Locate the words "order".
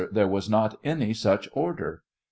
1.53-1.97